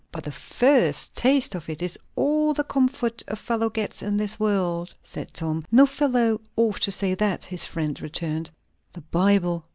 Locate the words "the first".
0.23-1.15